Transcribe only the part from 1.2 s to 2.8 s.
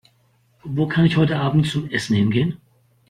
Abend zum Essen hingehen?